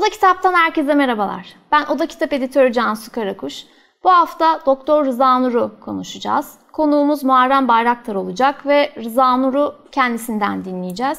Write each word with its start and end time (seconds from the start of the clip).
Oda 0.00 0.08
Kitap'tan 0.08 0.54
herkese 0.54 0.94
merhabalar. 0.94 1.46
Ben 1.72 1.86
Oda 1.86 2.06
Kitap 2.06 2.32
editörü 2.32 2.72
Cansu 2.72 3.12
Karakuş. 3.12 3.64
Bu 4.04 4.10
hafta 4.10 4.60
Doktor 4.66 5.06
Rıza 5.06 5.38
Nur'u 5.38 5.80
konuşacağız. 5.80 6.58
Konuğumuz 6.72 7.24
Muharrem 7.24 7.68
Bayraktar 7.68 8.14
olacak 8.14 8.66
ve 8.66 8.92
Rıza 8.96 9.36
Nur'u 9.36 9.74
kendisinden 9.92 10.64
dinleyeceğiz. 10.64 11.18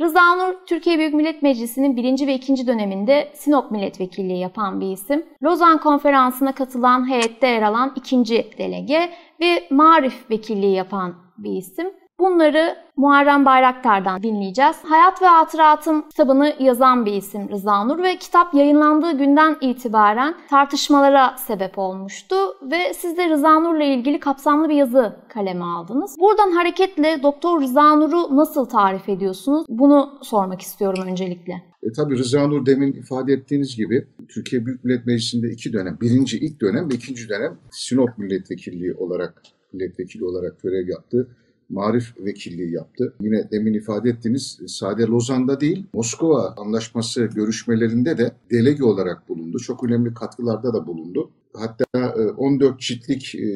Rıza 0.00 0.34
Nur, 0.34 0.54
Türkiye 0.66 0.98
Büyük 0.98 1.14
Millet 1.14 1.42
Meclisi'nin 1.42 1.96
birinci 1.96 2.26
ve 2.26 2.34
ikinci 2.34 2.66
döneminde 2.66 3.32
Sinop 3.34 3.70
milletvekilliği 3.70 4.38
yapan 4.38 4.80
bir 4.80 4.92
isim. 4.92 5.26
Lozan 5.42 5.78
Konferansı'na 5.78 6.54
katılan 6.54 7.10
heyette 7.10 7.46
yer 7.46 7.62
alan 7.62 7.92
ikinci 7.96 8.50
delege 8.58 9.10
ve 9.40 9.68
Marif 9.70 10.30
vekilliği 10.30 10.76
yapan 10.76 11.14
bir 11.38 11.52
isim. 11.52 11.86
Bunları 12.20 12.76
Muharrem 12.96 13.44
Bayraktar'dan 13.44 14.22
dinleyeceğiz. 14.22 14.76
Hayat 14.82 15.22
ve 15.22 15.26
Hatıratım 15.26 16.08
kitabını 16.08 16.54
yazan 16.58 17.06
bir 17.06 17.12
isim 17.12 17.48
Rıza 17.48 17.84
Nur 17.84 18.02
ve 18.02 18.16
kitap 18.16 18.54
yayınlandığı 18.54 19.18
günden 19.18 19.56
itibaren 19.60 20.34
tartışmalara 20.50 21.36
sebep 21.38 21.78
olmuştu 21.78 22.34
ve 22.70 22.94
siz 22.94 23.16
de 23.16 23.28
Rıza 23.28 23.60
Nur'la 23.60 23.84
ilgili 23.84 24.20
kapsamlı 24.20 24.68
bir 24.68 24.74
yazı 24.74 25.16
kaleme 25.28 25.64
aldınız. 25.64 26.16
Buradan 26.20 26.50
hareketle 26.50 27.22
Doktor 27.22 27.60
Rıza 27.60 27.96
Nur'u 27.96 28.36
nasıl 28.36 28.64
tarif 28.64 29.08
ediyorsunuz? 29.08 29.66
Bunu 29.68 30.18
sormak 30.22 30.60
istiyorum 30.60 31.04
öncelikle. 31.06 31.52
E, 31.82 31.92
tabii 31.92 32.18
Rıza 32.18 32.46
Nur 32.46 32.66
demin 32.66 32.92
ifade 32.92 33.32
ettiğiniz 33.32 33.76
gibi 33.76 34.06
Türkiye 34.28 34.66
Büyük 34.66 34.84
Millet 34.84 35.06
Meclisi'nde 35.06 35.48
iki 35.50 35.72
dönem, 35.72 35.98
birinci 36.00 36.38
ilk 36.38 36.60
dönem 36.60 36.90
ve 36.90 36.94
ikinci 36.94 37.28
dönem 37.28 37.58
Sinop 37.70 38.18
milletvekilliği 38.18 38.94
olarak 38.94 39.42
milletvekili 39.72 40.24
olarak 40.24 40.62
görev 40.62 40.88
yaptı. 40.88 41.28
Marif 41.70 42.14
vekilliği 42.18 42.72
yaptı. 42.72 43.14
Yine 43.20 43.50
demin 43.50 43.74
ifade 43.74 44.10
ettiğiniz 44.10 44.58
sade 44.66 45.02
Lozan'da 45.02 45.60
değil, 45.60 45.86
Moskova 45.94 46.54
anlaşması 46.56 47.24
görüşmelerinde 47.24 48.18
de 48.18 48.32
delege 48.50 48.84
olarak 48.84 49.28
bulundu. 49.28 49.58
Çok 49.58 49.84
önemli 49.84 50.14
katkılarda 50.14 50.74
da 50.74 50.86
bulundu. 50.86 51.30
Hatta 51.54 52.14
14 52.36 52.74
e, 52.74 52.78
ciltlik 52.78 53.34
e, 53.34 53.48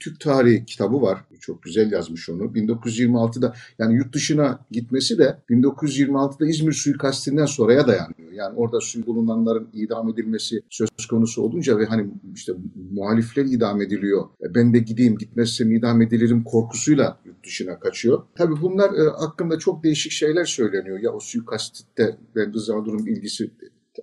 Türk 0.00 0.20
tarihi 0.20 0.64
kitabı 0.64 1.02
var. 1.02 1.24
Çok 1.40 1.62
güzel 1.62 1.92
yazmış 1.92 2.28
onu. 2.28 2.42
1926'da 2.42 3.54
yani 3.78 3.94
yurt 3.94 4.14
dışına 4.14 4.66
gitmesi 4.70 5.18
de 5.18 5.38
1926'da 5.50 6.46
İzmir 6.46 6.72
suikastinden 6.72 7.46
sonraya 7.46 7.86
dayanıyor. 7.86 8.32
Yani 8.32 8.56
orada 8.56 8.80
suyu 8.80 9.06
bulunanların 9.06 9.68
idam 9.72 10.08
edilmesi 10.08 10.60
söz 10.70 11.06
konusu 11.10 11.42
olunca 11.42 11.78
ve 11.78 11.86
hani 11.86 12.10
işte 12.34 12.52
muhalifler 12.90 13.44
idam 13.44 13.82
ediliyor. 13.82 14.24
E, 14.42 14.54
ben 14.54 14.74
de 14.74 14.78
gideyim 14.78 15.18
gitmezsem 15.18 15.72
idam 15.72 16.02
edilirim 16.02 16.44
korkusuyla 16.44 17.20
yurt 17.24 17.44
dışına 17.46 17.80
kaçıyor. 17.80 18.22
Tabii 18.34 18.60
bunlar 18.62 18.90
hakkında 19.18 19.58
çok 19.58 19.84
değişik 19.84 20.12
şeyler 20.12 20.44
söyleniyor. 20.44 21.00
Ya 21.00 21.12
o 21.12 21.20
suikastte 21.20 22.18
ben 22.36 22.54
Rıza 22.54 22.84
Dur'un 22.84 23.06
ilgisi 23.06 23.50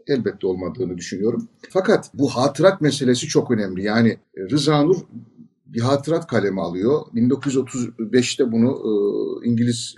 elbette 0.07 0.47
olmadığını 0.47 0.97
düşünüyorum. 0.97 1.47
Fakat 1.69 2.11
bu 2.13 2.29
hatırat 2.29 2.81
meselesi 2.81 3.27
çok 3.27 3.51
önemli. 3.51 3.83
Yani 3.83 4.17
e, 4.37 4.41
Rıza 4.49 4.81
Nur 4.81 4.97
bir 5.65 5.81
hatırat 5.81 6.27
kalemi 6.27 6.61
alıyor. 6.61 7.01
1935'te 7.15 8.51
bunu 8.51 8.69
e, 8.69 8.91
İngiliz 9.47 9.95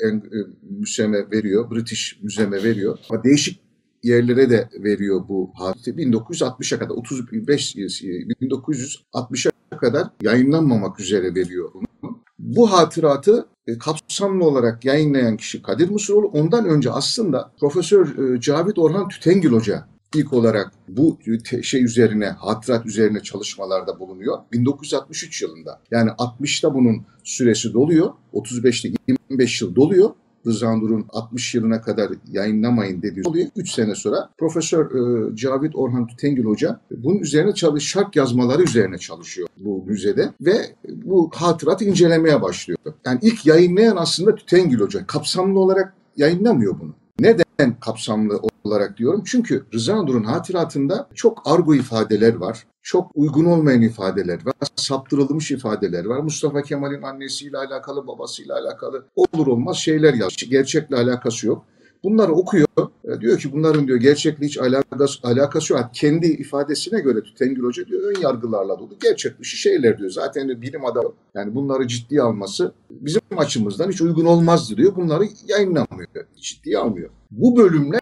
e, 0.00 0.08
e, 0.08 0.20
müseme 0.62 1.30
veriyor, 1.30 1.70
British 1.70 2.18
müzeme 2.22 2.62
veriyor. 2.62 2.98
Ama 3.10 3.24
değişik 3.24 3.60
yerlere 4.02 4.50
de 4.50 4.68
veriyor 4.82 5.28
bu 5.28 5.50
hadise. 5.54 5.90
1960'a 5.90 6.78
kadar 6.78 6.94
35 6.94 7.76
1960'a 7.76 9.78
kadar 9.78 10.08
yayınlanmamak 10.22 11.00
üzere 11.00 11.34
veriyor 11.34 11.70
bunu. 11.74 12.18
Bu 12.38 12.72
hatıratı 12.72 13.46
e, 13.68 13.78
kapsamlı 13.78 14.44
olarak 14.44 14.84
yayınlayan 14.84 15.36
kişi 15.36 15.62
Kadir 15.62 15.90
Mısıroğlu. 15.90 16.26
Ondan 16.26 16.68
önce 16.68 16.90
aslında 16.90 17.52
Profesör 17.60 18.34
e, 18.34 18.40
Cavit 18.40 18.78
Orhan 18.78 19.08
Tütengil 19.08 19.50
Hoca 19.50 19.86
ilk 20.14 20.32
olarak 20.32 20.72
bu 20.88 21.18
şey 21.62 21.84
üzerine, 21.84 22.26
hatırat 22.26 22.86
üzerine 22.86 23.20
çalışmalarda 23.20 24.00
bulunuyor. 24.00 24.38
1963 24.52 25.42
yılında. 25.42 25.80
Yani 25.90 26.10
60'ta 26.10 26.74
bunun 26.74 27.06
süresi 27.24 27.74
doluyor. 27.74 28.10
35'te 28.34 28.88
25 29.08 29.62
yıl 29.62 29.74
doluyor. 29.74 30.10
Rıza 30.46 30.76
Nur'un 30.76 31.06
60 31.08 31.54
yılına 31.54 31.82
kadar 31.82 32.10
yayınlamayın 32.30 33.02
dediği 33.02 33.22
oluyor. 33.24 33.48
3 33.56 33.70
sene 33.70 33.94
sonra 33.94 34.30
Profesör 34.38 34.84
e, 34.84 35.36
Cavit 35.36 35.76
Orhan 35.76 36.06
Tütengil 36.06 36.44
Hoca 36.44 36.80
bunun 36.90 37.18
üzerine 37.18 37.54
çalış, 37.54 37.84
şark 37.84 38.16
yazmaları 38.16 38.62
üzerine 38.62 38.98
çalışıyor 38.98 39.48
bu 39.60 39.84
müzede 39.86 40.32
ve 40.40 40.56
bu 40.88 41.30
hatırat 41.34 41.82
incelemeye 41.82 42.42
başlıyor. 42.42 42.78
Yani 43.06 43.18
ilk 43.22 43.46
yayınlayan 43.46 43.96
aslında 43.96 44.34
Tütengil 44.34 44.80
Hoca. 44.80 45.06
Kapsamlı 45.06 45.60
olarak 45.60 45.94
yayınlamıyor 46.16 46.80
bunu. 46.80 46.94
Neden 47.20 47.80
kapsamlı 47.80 48.40
olarak 48.64 48.96
diyorum? 48.96 49.22
Çünkü 49.26 49.64
Rıza 49.74 50.02
Nur'un 50.02 50.24
hatıratında 50.24 51.08
çok 51.14 51.42
argo 51.44 51.74
ifadeler 51.74 52.34
var 52.34 52.66
çok 52.88 53.10
uygun 53.14 53.44
olmayan 53.44 53.82
ifadeler 53.82 54.46
var, 54.46 54.54
saptırılmış 54.76 55.50
ifadeler 55.50 56.04
var. 56.04 56.18
Mustafa 56.18 56.62
Kemal'in 56.62 57.02
annesiyle 57.02 57.58
alakalı, 57.58 58.06
babasıyla 58.06 58.54
alakalı 58.54 59.04
olur 59.16 59.46
olmaz 59.46 59.76
şeyler 59.76 60.14
yazmış. 60.14 60.50
Gerçekle 60.50 60.96
alakası 60.96 61.46
yok. 61.46 61.64
Bunları 62.04 62.32
okuyor. 62.32 62.66
E, 63.04 63.20
diyor 63.20 63.38
ki 63.38 63.52
bunların 63.52 63.88
diyor 63.88 64.00
gerçekle 64.00 64.46
hiç 64.46 64.58
alakası, 64.58 65.18
alakası 65.22 65.72
yok. 65.72 65.90
Kendi 65.92 66.26
ifadesine 66.26 67.00
göre 67.00 67.18
Tengül 67.38 67.64
Hoca 67.64 67.86
diyor 67.86 68.02
ön 68.02 68.20
yargılarla 68.20 68.78
dolu. 68.78 68.96
Gerçek 69.02 69.38
dışı 69.40 69.56
şeyler 69.56 69.98
diyor. 69.98 70.10
Zaten 70.10 70.48
diyor, 70.48 70.60
bilim 70.60 70.84
adamı 70.84 71.12
yani 71.34 71.54
bunları 71.54 71.86
ciddiye 71.88 72.22
alması 72.22 72.72
bizim 72.90 73.20
açımızdan 73.36 73.90
hiç 73.90 74.00
uygun 74.00 74.24
olmazdı 74.24 74.76
diyor. 74.76 74.96
Bunları 74.96 75.24
yayınlamıyor. 75.48 76.08
Ciddiye 76.40 76.78
almıyor. 76.78 77.10
Bu 77.30 77.56
bölümler 77.56 78.00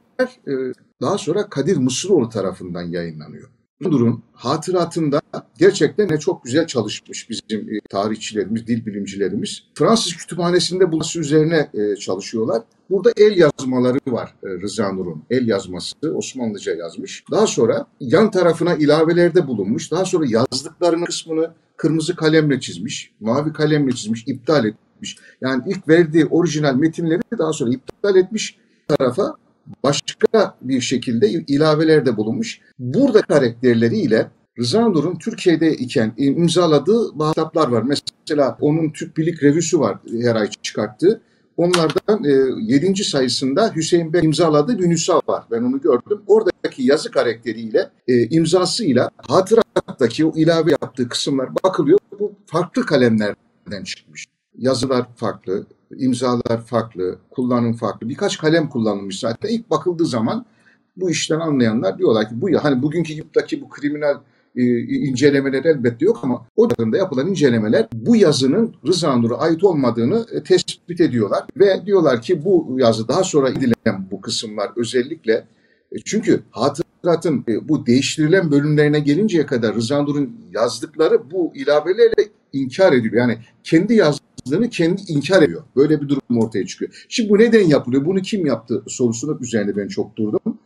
daha 1.01 1.19
sonra 1.19 1.49
Kadir 1.49 1.77
Mısıroğlu 1.77 2.29
tarafından 2.29 2.83
yayınlanıyor. 2.83 3.51
Durun 3.83 4.23
hatıratında 4.33 5.21
gerçekten 5.59 6.09
ne 6.09 6.19
çok 6.19 6.45
güzel 6.45 6.67
çalışmış 6.67 7.31
bizim 7.31 7.61
e, 7.61 7.81
tarihçilerimiz, 7.91 8.67
dil 8.67 8.87
bilimcilerimiz. 8.87 9.63
Fransız 9.75 10.17
kütüphanesinde 10.17 10.93
bulması 10.93 11.21
üzerine 11.21 11.71
e, 11.75 11.97
çalışıyorlar. 11.97 12.63
Burada 12.91 13.13
el 13.17 13.37
yazmaları 13.37 13.99
var 14.07 14.35
e, 14.45 14.49
Rıza 14.49 14.93
Nur'un. 14.93 15.23
El 15.31 15.49
yazması 15.49 15.95
Osmanlıca 16.15 16.75
yazmış. 16.75 17.25
Daha 17.31 17.47
sonra 17.47 17.87
yan 18.01 18.31
tarafına 18.31 18.75
ilavelerde 18.75 19.47
bulunmuş. 19.47 19.91
Daha 19.91 20.05
sonra 20.05 20.25
yazdıklarının 20.29 21.05
kısmını 21.05 21.51
kırmızı 21.77 22.17
kalemle 22.17 22.61
çizmiş, 22.61 23.15
mavi 23.21 23.53
kalemle 23.53 23.93
çizmiş, 23.93 24.25
iptal 24.27 24.65
etmiş. 24.65 25.17
Yani 25.41 25.63
ilk 25.67 25.89
verdiği 25.89 26.27
orijinal 26.27 26.75
metinleri 26.75 27.21
daha 27.39 27.53
sonra 27.53 27.71
iptal 27.71 28.17
etmiş 28.17 28.59
tarafa 28.89 29.35
başka 29.83 30.57
bir 30.63 30.81
şekilde 30.81 31.31
ilavelerde 31.31 32.17
bulunmuş. 32.17 32.61
Burada 32.79 33.23
karakterleriyle 33.23 34.31
Rıza 34.59 34.89
Nur'un 34.89 35.19
Türkiye'de 35.19 35.73
iken 35.73 36.13
imzaladığı 36.17 37.19
bazı 37.19 37.35
kitaplar 37.35 37.69
var. 37.69 37.83
Mesela 37.83 38.59
onun 38.61 38.91
Türk 38.91 39.17
Birlik 39.17 39.43
Revüsü 39.43 39.81
var 39.81 39.99
her 40.23 40.37
ay 40.37 40.51
çıkarttığı. 40.63 41.21
Onlardan 41.57 42.25
e, 42.25 42.33
7. 42.73 43.05
sayısında 43.05 43.73
Hüseyin 43.77 44.13
Bey 44.13 44.25
imzaladığı 44.25 44.79
bir 44.79 44.89
nüsa 44.89 45.21
var. 45.29 45.45
Ben 45.51 45.63
onu 45.63 45.81
gördüm. 45.81 46.23
Oradaki 46.27 46.83
yazı 46.83 47.11
karakteriyle, 47.11 47.91
e, 48.09 48.29
imzasıyla 48.29 49.11
hatırattaki 49.17 50.27
o 50.27 50.33
ilave 50.37 50.71
yaptığı 50.71 51.09
kısımlar 51.09 51.49
bakılıyor. 51.65 51.99
Bu 52.21 52.33
farklı 52.47 52.87
kalemlerden 52.87 53.85
çıkmış. 53.85 54.27
Yazılar 54.59 55.07
farklı, 55.17 55.67
imzalar 55.97 56.65
farklı, 56.67 57.19
kullanım 57.31 57.73
farklı. 57.73 58.09
Birkaç 58.09 58.39
kalem 58.39 58.69
kullanılmış 58.69 59.21
zaten. 59.21 59.49
İlk 59.49 59.71
bakıldığı 59.71 60.07
zaman 60.07 60.47
bu 60.97 61.11
işten 61.11 61.41
anlayanlar 61.41 61.99
diyorlar 61.99 62.29
ki 62.29 62.41
bu 62.41 62.51
ya 62.51 62.65
hani 62.65 62.83
bugünkü 62.83 63.13
yurttaki 63.13 63.61
bu 63.61 63.69
kriminal 63.69 64.17
e, 64.57 64.63
incelemeler 64.81 65.65
elbette 65.65 66.05
yok 66.05 66.21
ama 66.23 66.47
o 66.57 66.71
dönemde 66.71 66.99
yapılan 66.99 67.29
incelemeler 67.29 67.89
bu 67.93 68.17
yazının 68.17 68.75
Rıza 68.87 69.17
Nur'a 69.17 69.39
ait 69.39 69.65
olmadığını 69.65 70.27
e, 70.33 70.43
tespit 70.43 71.01
ediyorlar 71.01 71.45
ve 71.57 71.87
diyorlar 71.87 72.23
ki 72.23 72.45
bu 72.45 72.77
yazı 72.79 73.09
daha 73.09 73.25
sonra 73.25 73.51
edilen 73.51 74.09
bu 74.11 74.21
kısımlar 74.21 74.71
özellikle 74.77 75.33
e, 75.93 75.99
çünkü 76.05 76.43
hatıratın 76.51 77.45
bu 77.63 77.87
değiştirilen 77.87 78.51
bölümlerine 78.51 79.01
gelinceye 79.01 79.47
kadar 79.47 79.75
Rıza 79.75 80.03
Nur'un 80.03 80.37
yazdıkları 80.53 81.31
bu 81.31 81.53
ilavelerle 81.55 82.29
inkar 82.53 82.93
ediliyor. 82.93 83.29
Yani 83.29 83.39
kendi 83.65 83.95
yazdığı 83.95 84.26
haksızlığını 84.47 84.71
kendi 84.71 85.03
inkar 85.09 85.43
ediyor. 85.43 85.63
Böyle 85.77 86.01
bir 86.01 86.09
durum 86.09 86.39
ortaya 86.39 86.67
çıkıyor. 86.67 87.07
Şimdi 87.09 87.31
bu 87.31 87.39
neden 87.39 87.65
yapılıyor? 87.69 88.05
Bunu 88.05 88.23
kim 88.23 88.47
yaptı 88.47 88.83
sorusunu 88.89 89.39
üzerinde 89.41 89.77
ben 89.77 89.89
çok 89.89 90.17
durdum. 90.17 90.59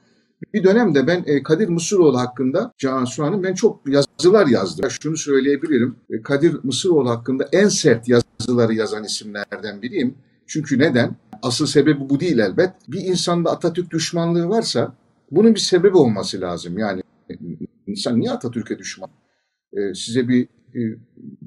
Bir 0.55 0.65
dönemde 0.65 1.07
ben 1.07 1.25
e, 1.27 1.43
Kadir 1.43 1.69
Mısıroğlu 1.69 2.19
hakkında 2.19 2.73
Can 2.79 3.05
Suan'ın 3.05 3.43
ben 3.43 3.55
çok 3.55 3.81
yazılar 3.89 4.47
yazdım. 4.47 4.91
Şunu 4.91 5.17
söyleyebilirim. 5.17 5.97
E, 6.11 6.23
Kadir 6.23 6.57
Mısıroğlu 6.63 7.11
hakkında 7.11 7.49
en 7.53 7.69
sert 7.69 8.09
yazıları 8.09 8.75
yazan 8.75 9.05
isimlerden 9.05 9.83
biriyim. 9.83 10.15
Çünkü 10.47 10.79
neden? 10.79 11.17
Asıl 11.43 11.67
sebebi 11.67 12.09
bu 12.11 12.21
değil 12.21 12.39
elbet. 12.39 12.71
Bir 12.89 13.01
insanda 13.01 13.51
Atatürk 13.51 13.91
düşmanlığı 13.91 14.49
varsa 14.49 14.95
bunun 15.31 15.55
bir 15.55 15.61
sebebi 15.61 15.97
olması 15.97 16.41
lazım. 16.41 16.79
Yani 16.79 17.03
insan 17.87 18.21
niye 18.21 18.31
Atatürk'e 18.31 18.79
düşman? 18.79 19.11
E, 19.73 19.95
size 19.95 20.29
bir 20.29 20.49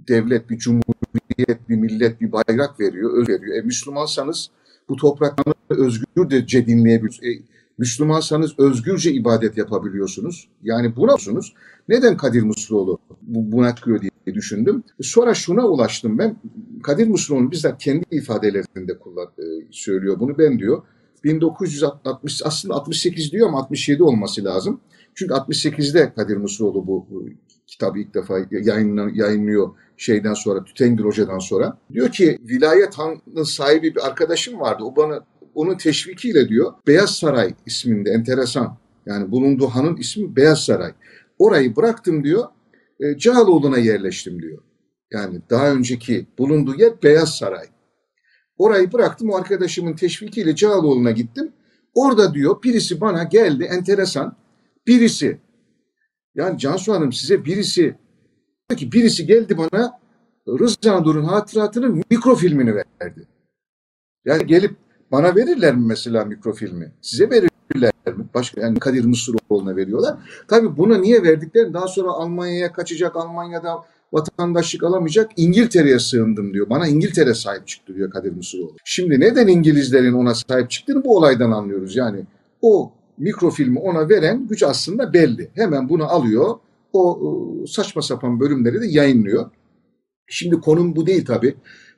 devlet, 0.07 0.49
bir 0.49 0.57
cumhuriyet, 0.57 1.22
bir 1.69 1.75
millet, 1.75 2.21
bir 2.21 2.31
bayrak 2.31 2.79
veriyor, 2.79 3.17
öz 3.17 3.29
veriyor. 3.29 3.55
E, 3.55 3.61
Müslümansanız 3.61 4.49
bu 4.89 4.95
toprakları 4.95 5.53
özgürce 5.69 6.65
dinleyebilirsiniz. 6.65 7.37
E, 7.37 7.41
Müslümansanız 7.77 8.59
özgürce 8.59 9.11
ibadet 9.11 9.57
yapabiliyorsunuz. 9.57 10.49
Yani 10.63 10.95
buna 10.95 11.11
musunuz? 11.11 11.53
Neden 11.89 12.17
Kadir 12.17 12.41
Mısıroğlu 12.41 12.99
bu, 13.21 13.51
buna 13.51 13.75
kırıyor 13.75 14.01
diye 14.01 14.35
düşündüm. 14.35 14.83
Sonra 15.01 15.33
şuna 15.33 15.67
ulaştım 15.67 16.17
ben. 16.17 16.35
Kadir 16.83 17.07
Mısıroğlu 17.07 17.51
bizzat 17.51 17.83
kendi 17.83 18.05
ifadelerinde 18.11 18.99
kullan, 18.99 19.27
e, 19.27 19.43
söylüyor 19.71 20.19
bunu. 20.19 20.37
Ben 20.37 20.59
diyor 20.59 20.83
1960 21.23 22.41
aslında 22.45 22.75
68 22.75 23.31
diyor 23.31 23.47
ama 23.47 23.59
67 23.59 24.03
olması 24.03 24.43
lazım. 24.43 24.79
Çünkü 25.15 25.33
68'de 25.33 26.13
Kadir 26.13 26.37
Mısıroğlu 26.37 26.87
bu, 26.87 27.07
bu 27.09 27.25
kitabı 27.73 27.99
ilk 27.99 28.13
defa 28.13 28.39
yayınlıyor 29.13 29.69
şeyden 29.97 30.33
sonra 30.33 30.63
Tütengir 30.63 31.03
Hoca'dan 31.03 31.39
sonra. 31.39 31.77
Diyor 31.91 32.11
ki 32.11 32.37
vilayet 32.41 32.95
hanının 32.95 33.43
sahibi 33.43 33.95
bir 33.95 34.07
arkadaşım 34.07 34.59
vardı. 34.59 34.83
O 34.83 34.95
bana 34.95 35.25
onun 35.55 35.77
teşvikiyle 35.77 36.49
diyor 36.49 36.73
Beyaz 36.87 37.15
Saray 37.15 37.53
isminde 37.65 38.09
enteresan. 38.09 38.77
Yani 39.05 39.31
bulunduğu 39.31 39.67
hanın 39.67 39.97
ismi 39.97 40.35
Beyaz 40.35 40.59
Saray. 40.59 40.91
Orayı 41.39 41.75
bıraktım 41.75 42.23
diyor. 42.23 42.43
E, 42.99 43.17
Cağaloğlu'na 43.17 43.77
yerleştim 43.77 44.41
diyor. 44.41 44.63
Yani 45.11 45.41
daha 45.49 45.71
önceki 45.71 46.27
bulunduğu 46.37 46.75
yer 46.75 47.03
Beyaz 47.03 47.37
Saray. 47.37 47.65
Orayı 48.57 48.93
bıraktım 48.93 49.29
o 49.29 49.35
arkadaşımın 49.35 49.95
teşvikiyle 49.95 50.55
Cağaloğlu'na 50.55 51.11
gittim. 51.11 51.51
Orada 51.93 52.33
diyor 52.33 52.63
birisi 52.63 53.01
bana 53.01 53.23
geldi 53.23 53.63
enteresan. 53.63 54.35
Birisi 54.87 55.39
yani 56.35 56.57
Cansu 56.59 56.93
Hanım 56.93 57.13
size 57.13 57.45
birisi 57.45 57.95
ki 58.77 58.91
birisi 58.91 59.25
geldi 59.25 59.57
bana 59.57 59.99
Rıza 60.47 61.05
Dur'un 61.05 61.23
hatıratının 61.23 62.03
mikrofilmini 62.09 62.75
verdi. 62.75 63.27
Yani 64.25 64.45
gelip 64.47 64.75
bana 65.11 65.35
verirler 65.35 65.75
mi 65.75 65.85
mesela 65.85 66.25
mikrofilmi? 66.25 66.91
Size 67.01 67.29
verirler 67.29 67.91
mi? 68.07 68.25
Başka 68.33 68.61
yani 68.61 68.79
Kadir 68.79 69.05
Mısıroğlu'na 69.05 69.75
veriyorlar. 69.75 70.17
Tabii 70.47 70.77
buna 70.77 70.97
niye 70.97 71.23
verdiklerini 71.23 71.73
daha 71.73 71.87
sonra 71.87 72.11
Almanya'ya 72.11 72.73
kaçacak, 72.73 73.15
Almanya'da 73.15 73.83
vatandaşlık 74.13 74.83
alamayacak 74.83 75.31
İngiltere'ye 75.37 75.99
sığındım 75.99 76.53
diyor. 76.53 76.69
Bana 76.69 76.87
İngiltere 76.87 77.33
sahip 77.33 77.67
çıktı 77.67 77.95
diyor 77.95 78.11
Kadir 78.11 78.31
Mısıroğlu. 78.31 78.75
Şimdi 78.85 79.19
neden 79.19 79.47
İngilizlerin 79.47 80.13
ona 80.13 80.35
sahip 80.35 80.69
çıktığını 80.69 81.03
bu 81.03 81.17
olaydan 81.17 81.51
anlıyoruz. 81.51 81.95
Yani 81.95 82.25
o 82.61 82.93
mikrofilmi 83.23 83.79
ona 83.79 84.09
veren 84.09 84.47
güç 84.47 84.63
aslında 84.63 85.13
belli. 85.13 85.49
Hemen 85.53 85.89
bunu 85.89 86.03
alıyor. 86.03 86.55
O 86.93 87.19
saçma 87.67 88.01
sapan 88.01 88.39
bölümleri 88.39 88.81
de 88.81 88.87
yayınlıyor. 88.87 89.49
Şimdi 90.27 90.59
konum 90.59 90.95
bu 90.95 91.07
değil 91.07 91.25
tabii. 91.25 91.55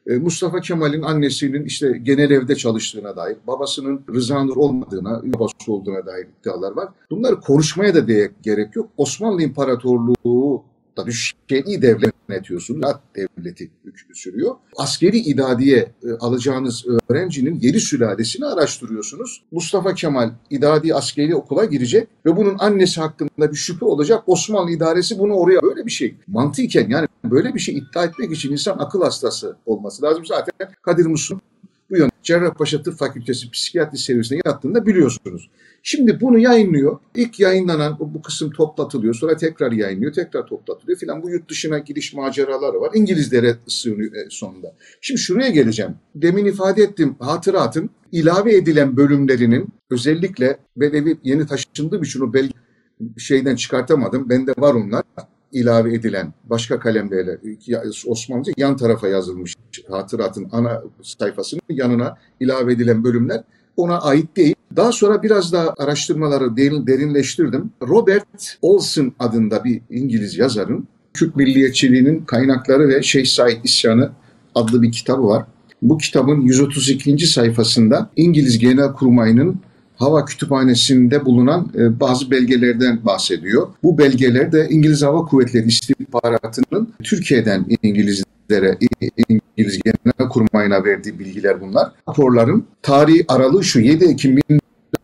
E, 0.08 0.18
Mustafa 0.18 0.60
Kemal'in 0.60 1.02
annesinin 1.02 1.66
işte 1.66 2.00
genel 2.04 2.32
evde 2.32 2.56
çalıştığına 2.56 3.16
dair, 3.16 3.38
babasının 3.48 4.02
Rıza 4.14 4.44
Nur 4.44 4.56
olmadığına, 4.56 5.22
babası 5.24 5.74
olduğuna 5.74 6.06
dair 6.06 6.28
iddialar 6.40 6.72
var. 6.72 6.90
Bunları 7.12 7.40
konuşmaya 7.40 7.96
da 7.96 8.30
gerek 8.44 8.76
yok. 8.76 8.90
Osmanlı 8.98 9.42
İmparatorluğu 9.42 10.64
Tabii 10.96 11.12
şer'i 11.14 11.82
devlet 11.82 12.14
yönetiyorsunuz. 12.30 12.82
Devleti 13.16 13.72
hükmü 13.86 14.16
sürüyor. 14.16 14.56
Askeri 14.78 15.18
idadiye 15.18 15.78
e, 15.78 16.12
alacağınız 16.20 16.86
öğrencinin 17.10 17.60
yedi 17.60 17.80
sülalesini 17.80 18.46
araştırıyorsunuz. 18.46 19.44
Mustafa 19.52 19.94
Kemal 19.94 20.32
idadi 20.50 20.96
askeri 20.96 21.36
okula 21.36 21.66
girecek 21.66 22.08
ve 22.26 22.38
bunun 22.38 22.56
annesi 22.60 23.02
hakkında 23.02 23.52
bir 23.52 23.56
şüphe 23.56 23.86
olacak. 23.86 24.24
Osmanlı 24.28 24.72
idaresi 24.72 25.20
bunu 25.20 25.34
oraya 25.34 25.62
böyle 25.62 25.86
bir 25.86 25.92
şey 25.92 26.16
mantıken 26.28 26.90
yani 26.90 27.08
böyle 27.24 27.54
bir 27.54 27.60
şey 27.60 27.78
iddia 27.78 28.04
etmek 28.04 28.32
için 28.32 28.52
insan 28.52 28.78
akıl 28.80 29.02
hastası 29.02 29.58
olması 29.66 30.04
lazım. 30.04 30.26
Zaten 30.26 30.70
Kadir 30.82 31.06
Musul 31.06 31.40
bu 31.90 31.98
yön 31.98 32.10
Cerrahpaşa 32.24 32.84
Tıp 32.84 32.98
Fakültesi 32.98 33.52
Psikiyatri 33.52 33.98
Servisine 33.98 34.40
yattığında 34.46 34.86
biliyorsunuz. 34.86 35.50
Şimdi 35.84 36.22
bunu 36.22 36.40
yayınlıyor. 36.40 37.00
İlk 37.16 37.40
yayınlanan 37.40 37.98
bu 38.00 38.22
kısım 38.22 38.52
toplatılıyor. 38.52 39.14
Sonra 39.14 39.38
tekrar 39.38 39.72
yayınlıyor. 39.72 40.14
Tekrar 40.14 40.46
toplatılıyor 40.46 41.00
filan. 41.00 41.24
Bu 41.24 41.30
yurt 41.30 41.50
dışına 41.50 41.80
gidiş 41.80 42.14
maceraları 42.14 42.82
var. 42.82 42.92
İngilizlere 42.94 43.56
sığınıyor 43.68 44.14
e, 44.14 44.30
sonunda. 44.30 44.76
Şimdi 45.02 45.22
şuraya 45.22 45.50
geleceğim. 45.50 45.96
Demin 46.16 46.46
ifade 46.46 46.84
ettim 46.84 47.16
hatıratın 47.20 47.90
ilave 48.12 48.56
edilen 48.56 48.98
bölümlerinin 48.98 49.68
özellikle 49.90 50.58
ben 50.78 50.94
evi 50.94 51.18
yeni 51.24 51.48
taşındığım 51.48 52.04
için 52.04 52.22
o 52.22 52.34
belge 52.34 52.54
şeyden 53.18 53.56
çıkartamadım. 53.56 54.30
Bende 54.30 54.52
var 54.58 54.74
onlar 54.74 55.04
ilave 55.56 55.94
edilen 55.94 56.34
başka 56.44 56.80
kalemlerle 56.80 57.38
Osmanlıca 58.08 58.54
yan 58.58 58.78
tarafa 58.78 59.08
yazılmış 59.08 59.56
hatıratın 59.90 60.48
ana 60.52 60.84
sayfasının 61.02 61.62
yanına 61.70 62.18
ilave 62.40 62.74
edilen 62.74 63.04
bölümler 63.04 63.44
ona 63.78 64.00
ait 64.00 64.38
değil. 64.38 64.56
Daha 64.76 64.92
sonra 64.92 65.24
biraz 65.24 65.54
daha 65.54 65.74
araştırmaları 65.78 66.58
derinleştirdim. 66.58 67.72
Robert 67.88 68.58
Olson 68.62 69.14
adında 69.20 69.64
bir 69.64 69.82
İngiliz 69.90 70.38
yazarın 70.38 70.88
Kürt 71.14 71.36
milliyetçiliğinin 71.36 72.26
kaynakları 72.26 72.88
ve 72.88 73.04
Şeyh 73.04 73.26
Said 73.26 73.64
İsyanı 73.64 74.12
adlı 74.56 74.82
bir 74.82 74.92
kitabı 74.92 75.28
var. 75.28 75.46
Bu 75.82 75.98
kitabın 75.98 76.42
132. 76.42 77.28
sayfasında 77.28 78.10
İngiliz 78.16 78.60
Genelkurmay'ın 78.60 79.60
Hava 79.96 80.26
Kütüphanesi'nde 80.26 81.26
bulunan 81.26 81.72
e, 81.76 82.00
bazı 82.00 82.32
belgelerden 82.32 83.06
bahsediyor. 83.06 83.68
Bu 83.84 83.98
belgeler 83.98 84.52
de 84.52 84.68
İngiliz 84.70 85.04
Hava 85.04 85.26
Kuvvetleri 85.26 85.68
İstihbaratı'nın 85.68 86.94
Türkiye'den 87.04 87.66
İngilizlere, 87.84 88.78
İngiliz 89.30 89.80
Genel 89.84 90.30
Kurmayına 90.30 90.84
verdiği 90.84 91.20
bilgiler 91.20 91.62
bunlar. 91.62 91.92
Raporların 92.10 92.66
tarihi 92.82 93.26
aralığı 93.28 93.64
şu 93.64 93.80
7 93.80 94.06
Ekim 94.06 94.38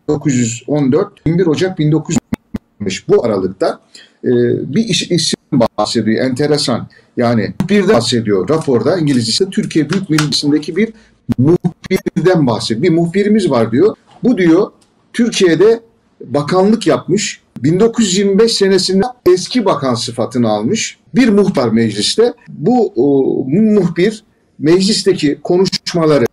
1914, 0.08 1.12
21 1.26 1.46
Ocak 1.46 1.78
1915 1.78 3.08
bu 3.08 3.24
aralıkta 3.24 3.80
e, 4.24 4.30
bir 4.74 4.88
isim 5.10 5.38
bahsediyor. 5.78 6.24
Enteresan. 6.24 6.88
Yani 7.16 7.54
bir 7.68 7.88
de 7.88 7.94
bahsediyor 7.94 8.48
raporda 8.48 8.98
İngilizcesi 8.98 9.50
Türkiye 9.50 9.90
Büyük 9.90 10.10
Meclisi'ndeki 10.10 10.76
bir 10.76 10.92
muhbirden 11.38 12.46
bahsediyor. 12.46 12.82
Bir 12.82 12.90
muhbirimiz 12.90 13.50
var 13.50 13.72
diyor. 13.72 13.96
Bu 14.22 14.38
diyor 14.38 14.70
Türkiye'de 15.12 15.80
bakanlık 16.20 16.86
yapmış. 16.86 17.42
1925 17.62 18.52
senesinde 18.52 19.06
eski 19.32 19.64
bakan 19.64 19.94
sıfatını 19.94 20.48
almış. 20.48 20.98
Bir 21.14 21.28
muhtar 21.28 21.68
mecliste. 21.68 22.34
Bu 22.48 22.92
o, 22.96 23.44
muhbir 23.48 24.24
meclisteki 24.58 25.38
konuşmaları, 25.42 26.26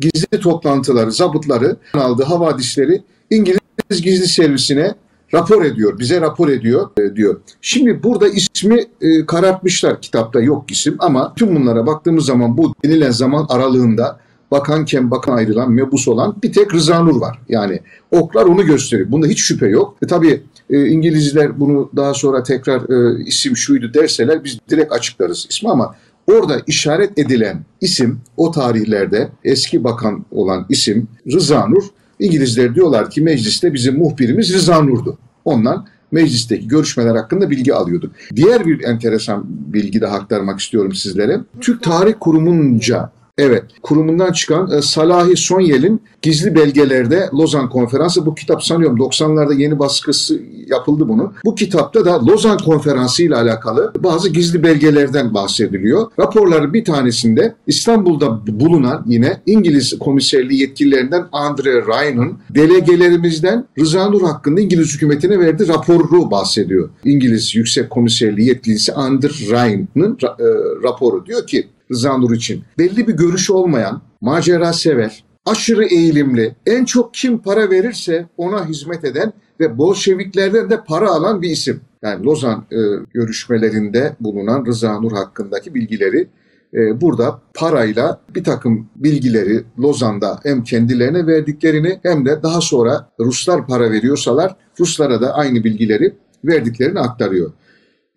gizli 0.00 0.40
toplantıları, 0.40 1.12
zabıtları, 1.12 1.76
aldığı 1.94 2.24
havadisleri 2.24 3.02
İngiliz 3.30 4.02
gizli 4.02 4.26
servisine 4.26 4.94
rapor 5.34 5.64
ediyor, 5.64 5.98
bize 5.98 6.20
rapor 6.20 6.48
ediyor 6.48 6.90
e, 6.98 7.16
diyor. 7.16 7.40
Şimdi 7.60 8.02
burada 8.02 8.28
ismi 8.28 8.84
e, 9.00 9.26
karartmışlar 9.26 10.02
kitapta 10.02 10.40
yok 10.40 10.70
isim 10.70 10.96
ama 10.98 11.34
tüm 11.34 11.56
bunlara 11.56 11.86
baktığımız 11.86 12.26
zaman 12.26 12.58
bu 12.58 12.74
denilen 12.84 13.10
zaman 13.10 13.46
aralığında 13.48 14.20
bakanken 14.50 15.10
bakan 15.10 15.36
ayrılan, 15.36 15.72
mebus 15.72 16.08
olan 16.08 16.36
bir 16.42 16.52
tek 16.52 16.74
Rıza 16.74 17.02
Nur 17.02 17.20
var. 17.20 17.38
Yani 17.48 17.80
oklar 18.10 18.44
onu 18.44 18.66
gösteriyor. 18.66 19.12
Bunda 19.12 19.26
hiç 19.26 19.40
şüphe 19.40 19.66
yok. 19.66 19.96
E, 20.02 20.06
tabii 20.06 20.42
e, 20.70 20.86
İngilizler 20.86 21.60
bunu 21.60 21.90
daha 21.96 22.14
sonra 22.14 22.42
tekrar 22.42 22.80
e, 22.90 23.24
isim 23.24 23.56
şuydu 23.56 23.94
derseler 23.94 24.44
biz 24.44 24.58
direkt 24.70 24.92
açıklarız 24.92 25.46
ismi 25.50 25.70
ama 25.70 25.94
orada 26.26 26.60
işaret 26.66 27.18
edilen 27.18 27.64
isim 27.80 28.20
o 28.36 28.50
tarihlerde 28.50 29.28
eski 29.44 29.84
bakan 29.84 30.24
olan 30.30 30.66
isim 30.68 31.08
Rıza 31.32 31.66
Nur. 31.66 31.84
İngilizler 32.18 32.74
diyorlar 32.74 33.10
ki 33.10 33.20
mecliste 33.20 33.74
bizim 33.74 33.98
muhbirimiz 33.98 34.54
Rıza 34.54 34.82
Nur'du. 34.82 35.18
Ondan 35.44 35.86
meclisteki 36.12 36.68
görüşmeler 36.68 37.14
hakkında 37.16 37.50
bilgi 37.50 37.74
alıyorduk. 37.74 38.12
Diğer 38.36 38.66
bir 38.66 38.84
enteresan 38.84 39.44
bilgi 39.48 40.00
de 40.00 40.06
aktarmak 40.06 40.60
istiyorum 40.60 40.94
sizlere. 40.94 41.40
Türk 41.60 41.82
Tarih 41.82 42.14
Kurumunca 42.20 43.10
Evet, 43.38 43.64
kurumundan 43.82 44.32
çıkan 44.32 44.70
e, 44.70 44.82
Salahi 44.82 45.36
Sonyel'in 45.36 46.02
gizli 46.22 46.54
belgelerde 46.54 47.28
Lozan 47.34 47.68
Konferansı. 47.70 48.26
Bu 48.26 48.34
kitap 48.34 48.64
sanıyorum 48.64 48.96
90'larda 48.98 49.60
yeni 49.60 49.78
baskısı 49.78 50.40
yapıldı 50.66 51.08
bunu. 51.08 51.32
Bu 51.44 51.54
kitapta 51.54 52.04
da 52.04 52.26
Lozan 52.26 52.58
Konferansı 52.58 53.22
ile 53.22 53.36
alakalı 53.36 53.92
bazı 53.98 54.28
gizli 54.28 54.62
belgelerden 54.62 55.34
bahsediliyor. 55.34 56.10
Raporların 56.18 56.72
bir 56.72 56.84
tanesinde 56.84 57.54
İstanbul'da 57.66 58.46
bulunan 58.46 59.04
yine 59.06 59.42
İngiliz 59.46 59.98
komiserliği 59.98 60.60
yetkililerinden 60.60 61.26
Andre 61.32 61.86
Ryan'ın 61.86 62.38
delegelerimizden 62.50 63.64
Rıza 63.78 64.10
Nur 64.10 64.22
hakkında 64.22 64.60
İngiliz 64.60 64.94
hükümetine 64.94 65.38
verdiği 65.38 65.68
raporu 65.68 66.30
bahsediyor. 66.30 66.90
İngiliz 67.04 67.54
Yüksek 67.54 67.90
Komiserliği 67.90 68.48
yetkilisi 68.48 68.92
Andre 68.92 69.28
Ryan'ın 69.28 70.18
e, 70.22 70.44
raporu 70.82 71.26
diyor 71.26 71.46
ki 71.46 71.68
Rıza 71.90 72.18
Nur 72.18 72.36
için. 72.36 72.64
Belli 72.78 73.08
bir 73.08 73.14
görüşü 73.14 73.52
olmayan, 73.52 74.02
macera 74.20 74.72
sever, 74.72 75.24
aşırı 75.46 75.84
eğilimli, 75.84 76.54
en 76.66 76.84
çok 76.84 77.14
kim 77.14 77.38
para 77.38 77.70
verirse 77.70 78.26
ona 78.36 78.68
hizmet 78.68 79.04
eden 79.04 79.32
ve 79.60 79.78
Bolşeviklerden 79.78 80.70
de 80.70 80.84
para 80.84 81.10
alan 81.10 81.42
bir 81.42 81.50
isim. 81.50 81.80
Yani 82.02 82.24
Lozan 82.24 82.64
e, 82.72 82.78
görüşmelerinde 83.14 84.16
bulunan 84.20 84.66
Rıza 84.66 85.00
Nur 85.00 85.12
hakkındaki 85.12 85.74
bilgileri 85.74 86.28
e, 86.74 87.00
burada 87.00 87.40
parayla 87.54 88.20
bir 88.34 88.44
takım 88.44 88.88
bilgileri 88.96 89.64
Lozan'da 89.78 90.40
hem 90.42 90.64
kendilerine 90.64 91.26
verdiklerini 91.26 92.00
hem 92.02 92.26
de 92.26 92.42
daha 92.42 92.60
sonra 92.60 93.08
Ruslar 93.20 93.66
para 93.66 93.90
veriyorsalar 93.90 94.56
Ruslara 94.80 95.20
da 95.20 95.34
aynı 95.34 95.64
bilgileri 95.64 96.14
verdiklerini 96.44 97.00
aktarıyor. 97.00 97.52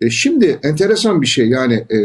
E 0.02 0.10
şimdi 0.10 0.60
enteresan 0.64 1.22
bir 1.22 1.28
şey 1.28 1.50
yani 1.50 1.86
e, 1.90 1.98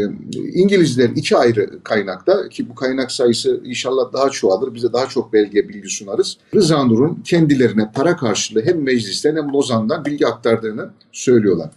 İngilizler 0.53 1.09
iki 1.09 1.37
ayrı 1.37 1.83
kaynakta 1.83 2.49
ki 2.49 2.69
bu 2.69 2.75
kaynak 2.75 3.11
sayısı 3.11 3.61
inşallah 3.63 4.13
daha 4.13 4.29
çoğalır. 4.29 4.73
Bize 4.73 4.93
daha 4.93 5.07
çok 5.07 5.33
belge 5.33 5.69
bilgi 5.69 5.89
sunarız. 5.89 6.37
Rıza 6.55 6.83
Nur'un 6.83 7.21
kendilerine 7.23 7.91
para 7.95 8.17
karşılığı 8.17 8.61
hem 8.65 8.83
meclisten 8.83 9.35
hem 9.35 9.53
Lozan'dan 9.53 10.05
bilgi 10.05 10.27
aktardığını 10.27 10.89
söylüyorlar. 11.11 11.69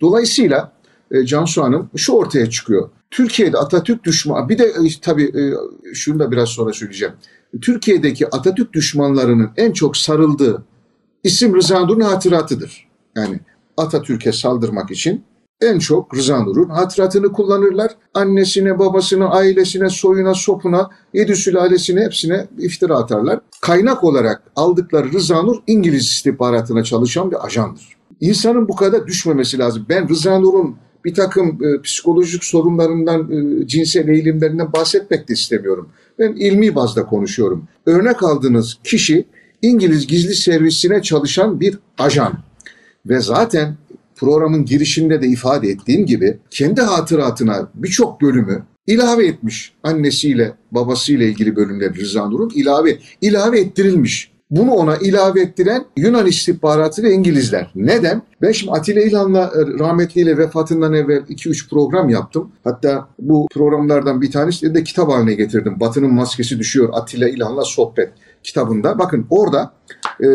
Dolayısıyla 0.00 0.72
e, 1.10 1.26
Cansu 1.26 1.62
Hanım 1.62 1.90
şu 1.96 2.12
ortaya 2.12 2.50
çıkıyor. 2.50 2.90
Türkiye'de 3.10 3.58
Atatürk 3.58 4.04
düşmanı 4.04 4.48
bir 4.48 4.58
de 4.58 4.64
e, 4.64 4.88
tabii 5.02 5.54
şunu 5.94 6.18
da 6.18 6.30
biraz 6.30 6.48
sonra 6.48 6.72
söyleyeceğim. 6.72 7.14
Türkiye'deki 7.60 8.26
Atatürk 8.26 8.72
düşmanlarının 8.72 9.50
en 9.56 9.72
çok 9.72 9.96
sarıldığı 9.96 10.64
isim 11.24 11.56
Rıza 11.56 11.80
Nur'un 11.80 12.00
hatıratıdır. 12.00 12.88
Yani 13.16 13.40
Atatürk'e 13.76 14.32
saldırmak 14.32 14.90
için 14.90 15.24
en 15.60 15.78
çok 15.78 16.16
Rıza 16.16 16.42
Nur'un 16.42 16.68
hatıratını 16.68 17.32
kullanırlar. 17.32 17.92
Annesine, 18.14 18.78
babasına, 18.78 19.30
ailesine, 19.30 19.90
soyuna, 19.90 20.34
sopuna, 20.34 20.90
yedi 21.14 21.36
sülalesine 21.36 22.00
hepsine 22.00 22.46
iftira 22.58 22.96
atarlar. 22.96 23.40
Kaynak 23.60 24.04
olarak 24.04 24.42
aldıkları 24.56 25.12
Rıza 25.12 25.42
Nur 25.42 25.56
İngiliz 25.66 26.02
istihbaratına 26.02 26.84
çalışan 26.84 27.30
bir 27.30 27.46
ajandır. 27.46 27.96
İnsanın 28.20 28.68
bu 28.68 28.76
kadar 28.76 29.06
düşmemesi 29.06 29.58
lazım. 29.58 29.86
Ben 29.88 30.08
Rıza 30.08 30.38
Nur'un 30.38 30.76
bir 31.04 31.14
takım 31.14 31.58
e, 31.64 31.82
psikolojik 31.82 32.44
sorunlarından, 32.44 33.30
e, 33.30 33.66
cinsel 33.66 34.08
eğilimlerinden 34.08 34.72
bahsetmek 34.72 35.28
de 35.28 35.32
istemiyorum. 35.32 35.88
Ben 36.18 36.32
ilmi 36.32 36.74
bazda 36.74 37.06
konuşuyorum. 37.06 37.68
Örnek 37.86 38.22
aldığınız 38.22 38.78
kişi 38.84 39.24
İngiliz 39.62 40.06
gizli 40.06 40.34
servisine 40.34 41.02
çalışan 41.02 41.60
bir 41.60 41.78
ajan. 41.98 42.32
Ve 43.06 43.20
zaten 43.20 43.76
programın 44.18 44.64
girişinde 44.64 45.22
de 45.22 45.26
ifade 45.26 45.68
ettiğim 45.68 46.06
gibi 46.06 46.38
kendi 46.50 46.80
hatıratına 46.80 47.68
birçok 47.74 48.22
bölümü 48.22 48.62
ilave 48.86 49.26
etmiş. 49.26 49.72
Annesiyle 49.82 50.52
babasıyla 50.72 51.26
ilgili 51.26 51.56
bölümler 51.56 51.94
Rıza 51.94 52.28
Nur'un 52.28 52.50
ilave, 52.54 52.98
ilave 53.20 53.60
ettirilmiş. 53.60 54.32
Bunu 54.50 54.72
ona 54.72 54.96
ilave 54.96 55.40
ettiren 55.40 55.84
Yunan 55.96 56.26
istihbaratı 56.26 57.02
ve 57.02 57.12
İngilizler. 57.12 57.70
Neden? 57.74 58.22
Ben 58.42 58.52
şimdi 58.52 58.72
Atilla 58.72 59.02
İlhan'la 59.02 59.44
e, 59.44 59.78
rahmetliyle 59.78 60.38
vefatından 60.38 60.94
evvel 60.94 61.18
2-3 61.18 61.68
program 61.70 62.08
yaptım. 62.08 62.52
Hatta 62.64 63.08
bu 63.18 63.46
programlardan 63.54 64.22
bir 64.22 64.30
tanesi 64.30 64.74
de 64.74 64.84
kitap 64.84 65.08
haline 65.08 65.34
getirdim. 65.34 65.80
Batı'nın 65.80 66.14
maskesi 66.14 66.58
düşüyor 66.58 66.88
Atilla 66.92 67.28
İlhan'la 67.28 67.64
sohbet 67.64 68.10
kitabında. 68.48 68.98
Bakın 68.98 69.26
orada 69.30 69.72
e, 70.20 70.26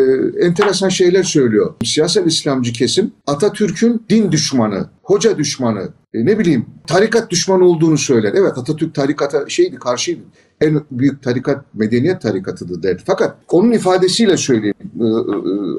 enteresan 0.46 0.88
şeyler 0.88 1.22
söylüyor. 1.22 1.74
Siyasal 1.84 2.26
İslamcı 2.26 2.72
kesim 2.72 3.12
Atatürk'ün 3.26 4.02
din 4.10 4.32
düşmanı, 4.32 4.88
hoca 5.02 5.38
düşmanı, 5.38 5.88
e, 6.14 6.26
ne 6.26 6.38
bileyim 6.38 6.66
tarikat 6.86 7.30
düşmanı 7.30 7.64
olduğunu 7.64 7.98
söyler. 7.98 8.32
Evet 8.36 8.58
Atatürk 8.58 8.94
tarikata 8.94 9.48
şeydi 9.48 9.76
karşıydı. 9.76 10.20
En 10.60 10.80
büyük 10.90 11.22
tarikat 11.22 11.74
medeniyet 11.74 12.20
tarikatıdır 12.20 12.82
derdi. 12.82 13.02
Fakat 13.06 13.36
onun 13.50 13.72
ifadesiyle 13.72 14.36
söyleyeyim 14.36 14.74
e, 15.00 15.04
e, 15.04 15.10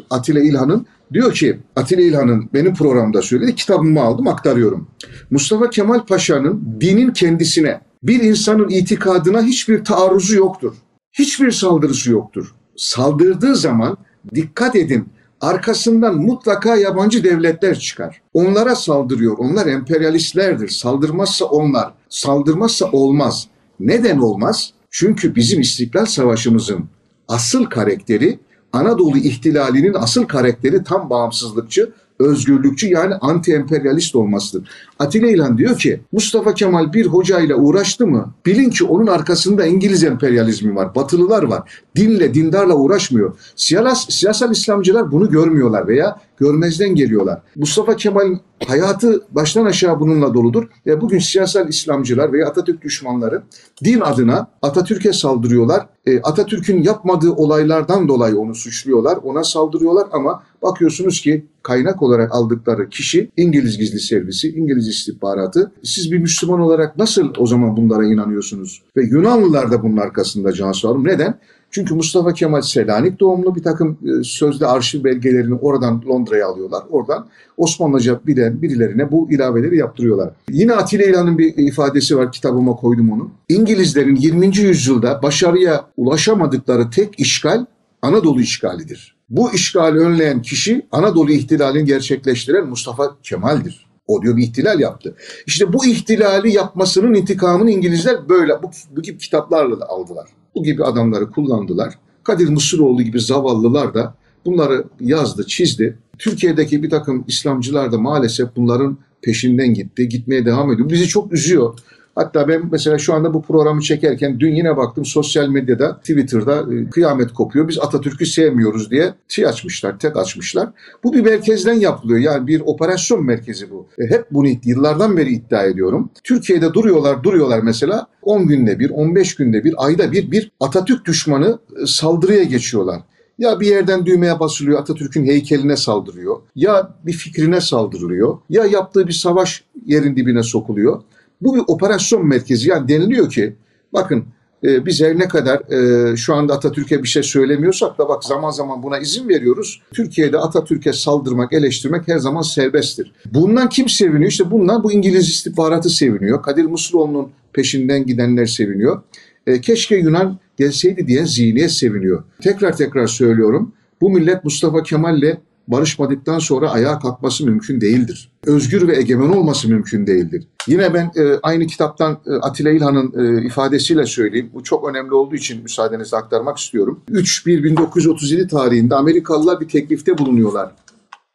Atilla 0.10 0.40
İlhan'ın 0.40 0.86
diyor 1.14 1.34
ki 1.34 1.60
Atilla 1.76 2.02
İlhan'ın 2.02 2.50
benim 2.54 2.74
programda 2.74 3.22
söyledi 3.22 3.56
kitabımı 3.56 4.02
aldım 4.02 4.28
aktarıyorum. 4.28 4.88
Mustafa 5.32 5.70
Kemal 5.70 6.06
Paşa'nın 6.06 6.78
dinin 6.82 7.12
kendisine 7.12 7.82
bir 8.04 8.24
insanın 8.24 8.70
itikadına 8.70 9.42
hiçbir 9.42 9.84
taarruzu 9.84 10.36
yoktur. 10.36 10.74
Hiçbir 11.20 11.52
saldırısı 11.52 12.12
yoktur. 12.12 12.56
Saldırdığı 12.78 13.56
zaman 13.56 13.98
dikkat 14.36 14.76
edin 14.76 15.10
arkasından 15.42 16.16
mutlaka 16.16 16.76
yabancı 16.76 17.24
devletler 17.24 17.80
çıkar. 17.80 18.22
Onlara 18.34 18.76
saldırıyor. 18.76 19.38
Onlar 19.38 19.68
emperyalistlerdir. 19.68 20.70
Saldırmazsa 20.70 21.46
onlar, 21.46 21.94
saldırmazsa 22.10 22.92
olmaz. 22.92 23.48
Neden 23.80 24.18
olmaz? 24.18 24.74
Çünkü 24.92 25.36
bizim 25.36 25.62
İstiklal 25.62 26.06
Savaşımızın 26.06 26.86
asıl 27.28 27.66
karakteri 27.66 28.40
Anadolu 28.74 29.18
ihtilalinin 29.18 29.94
asıl 29.94 30.24
karakteri 30.24 30.84
tam 30.84 31.10
bağımsızlıkçı, 31.10 31.94
özgürlükçü 32.20 32.88
yani 32.88 33.14
anti-emperyalist 33.14 34.18
olmasıdır. 34.18 34.70
Atilla 35.00 35.28
İlhan 35.28 35.58
diyor 35.58 35.78
ki 35.78 36.02
Mustafa 36.12 36.54
Kemal 36.54 36.94
bir 36.94 37.06
hocayla 37.06 37.56
uğraştı 37.56 38.08
mı 38.08 38.34
bilin 38.46 38.70
ki 38.70 38.84
onun 38.84 39.08
arkasında 39.08 39.66
İngiliz 39.66 40.04
emperyalizmi 40.04 40.76
var, 40.76 40.96
batılılar 40.96 41.44
var. 41.44 41.82
Dinle, 41.96 42.34
dindarla 42.34 42.76
uğraşmıyor. 42.76 43.34
Siyasal, 43.56 43.96
siyasal 44.10 44.52
İslamcılar 44.52 45.12
bunu 45.12 45.30
görmüyorlar 45.30 45.88
veya 45.88 46.20
görmezden 46.38 46.96
geliyorlar. 46.96 47.42
Mustafa 47.56 47.96
Kemal'in 47.96 48.40
hayatı 48.68 49.22
baştan 49.32 49.66
aşağı 49.66 50.00
bununla 50.00 50.34
doludur 50.34 50.68
ve 50.86 51.02
bugün 51.02 51.20
siyasal 51.20 51.70
İslamcılar 51.70 52.34
veya 52.34 52.48
Atatürk 52.48 52.82
düşmanları 52.82 53.44
din 53.84 54.00
adına 54.00 54.48
Atatürk'e 54.62 55.14
saldırıyorlar. 55.14 55.88
E, 56.06 56.22
Atatürk'ün 56.22 56.84
yapmadığı 56.84 57.32
olaylardan 57.32 58.08
dolayı 58.08 58.40
onu 58.40 58.56
suçluyorlar, 58.56 59.18
ona 59.24 59.44
saldırıyorlar 59.44 60.08
ama 60.12 60.44
bakıyorsunuz 60.66 61.22
ki 61.22 61.46
kaynak 61.64 62.02
olarak 62.02 62.36
aldıkları 62.36 62.90
kişi 62.90 63.32
İngiliz 63.38 63.78
gizli 63.78 64.00
servisi, 64.00 64.50
İngiliz 64.50 64.88
istihbaratı. 64.88 65.72
Siz 65.84 66.12
bir 66.12 66.18
Müslüman 66.18 66.60
olarak 66.60 66.98
nasıl 66.98 67.34
o 67.38 67.48
zaman 67.48 67.78
bunlara 67.78 68.06
inanıyorsunuz? 68.06 68.82
Ve 68.98 69.04
Yunanlılar 69.04 69.72
da 69.72 69.84
bunun 69.84 69.98
arkasında 69.98 70.54
Cansu. 70.54 71.04
Neden? 71.04 71.40
Çünkü 71.72 71.96
Mustafa 71.96 72.34
Kemal 72.34 72.62
Selanik 72.62 73.20
doğumlu 73.20 73.56
bir 73.56 73.64
takım 73.64 73.98
e, 74.06 74.24
sözde 74.24 74.68
arşiv 74.68 75.04
belgelerini 75.04 75.56
oradan 75.56 76.04
Londra'ya 76.08 76.48
alıyorlar. 76.48 76.84
Oradan 76.90 77.28
Osmanlıca 77.58 78.20
bilen 78.28 78.62
birilerine 78.62 79.12
bu 79.12 79.32
ilaveleri 79.32 79.78
yaptırıyorlar. 79.78 80.34
Yine 80.50 80.74
Atilla 80.74 81.06
İlhan'ın 81.06 81.38
bir 81.38 81.58
ifadesi 81.58 82.18
var 82.18 82.32
kitabıma 82.32 82.76
koydum 82.76 83.12
onu. 83.12 83.32
İngilizlerin 83.50 84.16
20. 84.16 84.58
yüzyılda 84.58 85.24
başarıya 85.24 85.86
ulaşamadıkları 85.98 86.90
tek 86.90 87.20
işgal 87.20 87.66
Anadolu 88.02 88.42
işgalidir. 88.42 89.15
Bu 89.30 89.54
işgali 89.54 90.00
önleyen 90.00 90.42
kişi 90.42 90.88
Anadolu 90.92 91.32
ihtilalini 91.32 91.86
gerçekleştiren 91.86 92.68
Mustafa 92.68 93.18
Kemal'dir. 93.24 93.86
O 94.08 94.22
diyor 94.22 94.38
bir 94.38 94.44
ihtilal 94.44 94.80
yaptı. 94.80 95.16
İşte 95.48 95.74
bu 95.74 95.86
ihtilali 95.86 96.54
yapmasının 96.54 97.14
intikamını 97.14 97.72
İngilizler 97.72 98.30
böyle 98.30 98.64
bu, 98.64 98.72
bu 98.96 99.02
gibi 99.02 99.18
kitaplarla 99.18 99.80
da 99.80 99.90
aldılar. 99.90 100.30
Bu 100.56 100.64
gibi 100.64 100.84
adamları 100.84 101.32
kullandılar. 101.32 101.94
Kadir 102.24 102.50
Mısıroğlu 102.50 103.02
gibi 103.02 103.20
zavallılar 103.20 103.94
da 103.94 104.16
bunları 104.46 104.86
yazdı, 105.00 105.46
çizdi. 105.48 106.00
Türkiye'deki 106.20 106.84
bir 106.84 106.90
takım 106.90 107.24
İslamcılar 107.28 107.92
da 107.92 107.98
maalesef 107.98 108.56
bunların 108.56 108.98
peşinden 109.22 109.74
gitti, 109.74 110.10
gitmeye 110.10 110.46
devam 110.46 110.72
ediyor. 110.72 110.90
Bizi 110.90 111.08
çok 111.08 111.34
üzüyor. 111.34 111.80
Hatta 112.16 112.48
ben 112.48 112.62
mesela 112.72 112.98
şu 112.98 113.14
anda 113.14 113.34
bu 113.34 113.42
programı 113.42 113.82
çekerken 113.82 114.40
dün 114.40 114.56
yine 114.56 114.78
baktım 114.78 115.06
sosyal 115.06 115.48
medyada, 115.48 115.98
Twitter'da 115.98 116.74
e, 116.74 116.90
kıyamet 116.90 117.34
kopuyor. 117.34 117.68
Biz 117.68 117.80
Atatürk'ü 117.80 118.26
sevmiyoruz 118.26 118.92
diye 118.92 119.14
şey 119.28 119.46
açmışlar, 119.46 120.00
tek 120.00 120.18
açmışlar. 120.18 120.70
Bu 121.04 121.14
bir 121.14 121.22
merkezden 121.22 121.74
yapılıyor. 121.74 122.20
Yani 122.20 122.48
bir 122.48 122.62
operasyon 122.66 123.26
merkezi 123.26 123.72
bu. 123.72 123.88
E, 124.00 124.04
hep 124.04 124.26
bunu 124.32 124.48
yıllardan 124.64 125.18
beri 125.18 125.30
iddia 125.30 125.64
ediyorum. 125.64 126.10
Türkiye'de 126.24 126.74
duruyorlar, 126.74 127.24
duruyorlar 127.24 127.60
mesela 127.60 128.08
10 128.22 128.48
günde 128.48 128.80
bir, 128.80 128.90
15 128.90 129.36
günde 129.36 129.64
bir, 129.64 129.74
ayda 129.78 130.12
bir 130.12 130.32
bir 130.32 130.52
Atatürk 130.60 131.06
düşmanı 131.06 131.60
e, 131.82 131.86
saldırıya 131.86 132.44
geçiyorlar. 132.44 133.02
Ya 133.38 133.60
bir 133.60 133.68
yerden 133.68 134.06
düğmeye 134.06 134.40
basılıyor 134.40 134.80
Atatürk'ün 134.80 135.26
heykeline 135.26 135.78
saldırıyor. 135.78 136.42
Ya 136.56 136.96
bir 137.06 137.14
fikrine 137.14 137.62
saldırılıyor. 137.62 138.38
Ya 138.50 138.66
yaptığı 138.66 139.08
bir 139.08 139.14
savaş 139.14 139.64
yerin 139.86 140.16
dibine 140.16 140.44
sokuluyor. 140.44 141.02
Bu 141.42 141.56
bir 141.56 141.62
operasyon 141.68 142.28
merkezi. 142.28 142.70
Yani 142.70 142.88
deniliyor 142.88 143.30
ki 143.30 143.56
bakın 143.94 144.26
e, 144.64 144.86
biz 144.86 145.02
her 145.02 145.20
ne 145.20 145.28
kadar 145.28 145.72
e, 145.72 146.16
şu 146.18 146.36
anda 146.36 146.54
Atatürk'e 146.54 147.04
bir 147.04 147.08
şey 147.08 147.24
söylemiyorsak 147.24 147.98
da 147.98 148.10
bak 148.10 148.24
zaman 148.24 148.50
zaman 148.50 148.84
buna 148.84 149.00
izin 149.00 149.30
veriyoruz. 149.30 149.82
Türkiye'de 149.94 150.38
Atatürk'e 150.38 150.94
saldırmak, 150.94 151.54
eleştirmek 151.54 152.08
her 152.08 152.18
zaman 152.18 152.42
serbesttir. 152.42 153.12
Bundan 153.34 153.70
kim 153.70 153.90
seviniyor? 153.90 154.32
İşte 154.32 154.52
bundan 154.52 154.84
bu 154.84 154.92
İngiliz 154.92 155.30
istihbaratı 155.30 155.90
seviniyor. 155.90 156.44
Kadir 156.44 156.66
Mısıroğlu'nun 156.66 157.32
peşinden 157.54 158.06
gidenler 158.06 158.46
seviniyor. 158.46 159.02
E, 159.48 159.62
keşke 159.62 159.96
Yunan 159.96 160.40
gelseydi 160.58 161.08
diye 161.08 161.26
zihniyet 161.26 161.72
seviniyor. 161.72 162.24
Tekrar 162.42 162.78
tekrar 162.78 163.08
söylüyorum. 163.08 163.74
Bu 164.02 164.10
millet 164.10 164.44
Mustafa 164.44 164.84
Kemal'le 164.84 165.38
barışmadıktan 165.68 166.40
sonra 166.40 166.72
ayağa 166.72 167.00
kalkması 167.00 167.46
mümkün 167.46 167.82
değildir. 167.82 168.32
Özgür 168.46 168.88
ve 168.88 168.98
egemen 168.98 169.30
olması 169.30 169.70
mümkün 169.70 170.08
değildir. 170.08 170.48
Yine 170.68 170.94
ben 170.94 171.12
e, 171.16 171.40
aynı 171.44 171.68
kitaptan 171.68 172.18
e, 172.28 172.32
Atilla 172.34 172.72
İlhan'ın 172.72 173.14
e, 173.18 173.46
ifadesiyle 173.46 174.06
söyleyeyim. 174.06 174.50
Bu 174.54 174.64
çok 174.64 174.90
önemli 174.90 175.14
olduğu 175.14 175.36
için 175.36 175.64
müsaadenizle 175.64 176.18
aktarmak 176.18 176.58
istiyorum. 176.58 177.02
3-1-1937 177.12 178.48
tarihinde 178.48 178.96
Amerikalılar 178.96 179.60
bir 179.60 179.68
teklifte 179.68 180.18
bulunuyorlar 180.18 180.72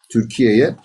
Türkiye'ye, 0.09 0.77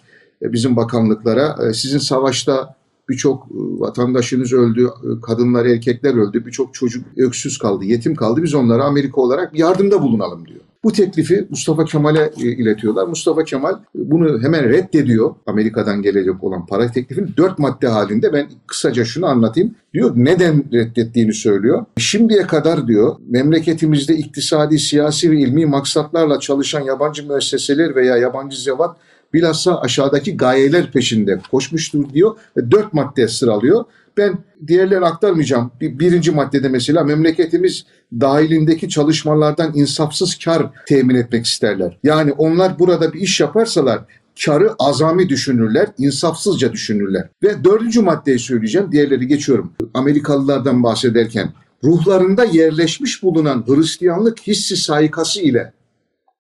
e, 0.42 0.54
bizim 0.54 0.76
bakanlıklara. 0.76 1.68
E, 1.70 1.74
sizin 1.74 2.00
savaşta 2.00 2.75
birçok 3.10 3.48
vatandaşınız 3.52 4.54
öldü, 4.54 4.90
kadınlar, 5.22 5.66
erkekler 5.66 6.14
öldü, 6.14 6.46
birçok 6.46 6.74
çocuk 6.74 7.06
öksüz 7.18 7.58
kaldı, 7.58 7.86
yetim 7.86 8.16
kaldı. 8.16 8.44
Biz 8.44 8.54
onlara 8.56 8.84
Amerika 8.84 9.22
olarak 9.22 9.60
yardımda 9.60 10.02
bulunalım 10.02 10.48
diyor. 10.48 10.62
Bu 10.86 10.92
teklifi 10.92 11.48
Mustafa 11.50 11.86
Kemal'e 11.86 12.32
iletiyorlar. 12.38 13.08
Mustafa 13.08 13.44
Kemal 13.44 13.76
bunu 13.96 14.42
hemen 14.42 14.70
reddediyor. 14.70 15.36
Amerika'dan 15.46 16.02
gelecek 16.02 16.44
olan 16.44 16.66
para 16.66 16.92
teklifini 16.92 17.38
dört 17.38 17.60
madde 17.60 17.88
halinde 17.88 18.34
ben 18.34 18.48
kısaca 18.68 19.06
şunu 19.06 19.26
anlatayım. 19.26 19.76
Diyor 19.94 20.12
neden 20.16 20.64
reddettiğini 20.74 21.34
söylüyor. 21.34 21.86
Şimdiye 21.98 22.42
kadar 22.42 22.88
diyor 22.88 23.16
memleketimizde 23.30 24.16
iktisadi, 24.16 24.80
siyasi 24.80 25.32
ve 25.32 25.40
ilmi 25.40 25.66
maksatlarla 25.66 26.40
çalışan 26.40 26.82
yabancı 26.82 27.28
müesseseler 27.28 27.96
veya 27.96 28.18
yabancı 28.18 28.62
zevat 28.62 28.98
bilhassa 29.36 29.82
aşağıdaki 29.82 30.38
gayeler 30.38 30.92
peşinde 30.92 31.42
koşmuştur 31.52 32.10
diyor 32.14 32.38
ve 32.58 32.72
dört 32.72 32.94
madde 32.94 33.28
sıralıyor. 33.28 33.86
Ben 34.18 34.38
diğerlerini 34.68 35.06
aktarmayacağım. 35.06 35.72
Birinci 35.82 36.32
maddede 36.32 36.70
mesela 36.70 37.04
memleketimiz 37.04 37.86
dahilindeki 38.22 38.90
çalışmalardan 38.90 39.72
insafsız 39.76 40.36
kar 40.36 40.70
temin 40.88 41.16
etmek 41.16 41.46
isterler. 41.46 41.98
Yani 42.04 42.32
onlar 42.32 42.80
burada 42.80 43.14
bir 43.14 43.20
iş 43.20 43.40
yaparsalar 43.40 44.00
karı 44.46 44.74
azami 44.80 45.30
düşünürler, 45.30 45.88
insafsızca 45.98 46.74
düşünürler. 46.74 47.30
Ve 47.44 47.64
dördüncü 47.64 48.02
maddeyi 48.02 48.40
söyleyeceğim, 48.40 48.92
diğerleri 48.92 49.28
geçiyorum. 49.28 49.74
Amerikalılardan 49.94 50.84
bahsederken 50.84 51.54
ruhlarında 51.84 52.44
yerleşmiş 52.44 53.24
bulunan 53.24 53.66
Hristiyanlık 53.68 54.48
hissi 54.48 54.78
saykası 54.78 55.42
ile 55.42 55.74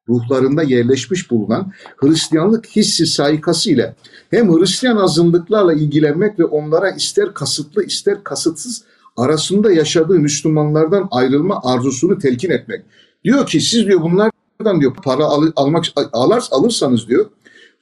ruhlarında 0.09 0.63
yerleşmiş 0.63 1.31
bulunan 1.31 1.71
Hristiyanlık 1.97 2.67
hissi 2.67 3.05
saykası 3.05 3.71
ile 3.71 3.95
hem 4.29 4.57
Hristiyan 4.57 4.97
azınlıklarla 4.97 5.73
ilgilenmek 5.73 6.39
ve 6.39 6.45
onlara 6.45 6.89
ister 6.89 7.33
kasıtlı 7.33 7.83
ister 7.83 8.23
kasıtsız 8.23 8.83
arasında 9.17 9.71
yaşadığı 9.71 10.19
Müslümanlardan 10.19 11.07
ayrılma 11.11 11.61
arzusunu 11.63 12.17
telkin 12.17 12.49
etmek. 12.49 12.81
Diyor 13.23 13.45
ki 13.45 13.61
siz 13.61 13.85
diyor 13.87 14.01
bunlardan 14.01 14.81
diyor 14.81 14.93
para 15.03 15.23
al, 15.23 15.51
almak 15.55 15.85
alır, 16.13 16.43
alırsanız 16.51 17.07
diyor 17.07 17.25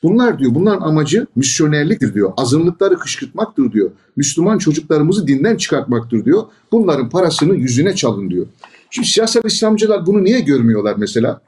Bunlar 0.04 0.40
diyor 0.40 0.56
bunların 0.56 0.82
amacı 0.82 1.28
misyonerliktir 1.36 2.14
diyor. 2.14 2.34
Azınlıkları 2.38 2.98
kışkırtmaktır 2.98 3.72
diyor. 3.72 3.92
Müslüman 4.16 4.58
çocuklarımızı 4.58 5.28
dinden 5.28 5.58
çıkartmaktır 5.58 6.26
diyor. 6.26 6.44
Bunların 6.72 7.10
parasını 7.10 7.56
yüzüne 7.56 7.96
çalın 7.96 8.30
diyor. 8.30 8.46
Şimdi 8.96 9.08
siyasal 9.08 9.42
İslamcılar 9.46 10.06
bunu 10.06 10.24
niye 10.24 10.40
görmüyorlar 10.40 10.96
mesela? 10.98 11.42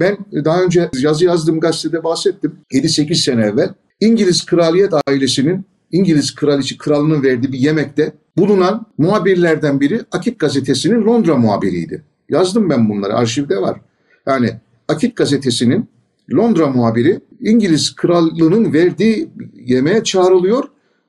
Ben 0.00 0.18
daha 0.32 0.62
önce 0.62 0.90
yazı 0.98 1.24
yazdığım 1.24 1.60
gazetede 1.60 2.04
bahsettim. 2.04 2.52
7-8 2.72 3.14
sene 3.14 3.42
evvel 3.42 3.74
İngiliz 4.00 4.46
kraliyet 4.46 4.92
ailesinin 5.06 5.64
İngiliz 5.92 6.34
kraliçi 6.34 6.78
kralının 6.78 7.22
verdiği 7.22 7.52
bir 7.52 7.58
yemekte 7.58 8.12
bulunan 8.36 8.86
muhabirlerden 8.98 9.80
biri 9.80 10.00
Akit 10.12 10.38
gazetesinin 10.38 11.06
Londra 11.06 11.36
muhabiriydi. 11.36 12.02
Yazdım 12.28 12.70
ben 12.70 12.88
bunları 12.88 13.14
arşivde 13.14 13.60
var. 13.60 13.80
Yani 14.26 14.50
Akit 14.88 15.16
gazetesinin 15.16 15.88
Londra 16.34 16.66
muhabiri 16.66 17.20
İngiliz 17.40 17.94
krallığının 17.94 18.72
verdiği 18.72 19.28
yemeğe 19.66 20.04
çağrılıyor. 20.04 20.64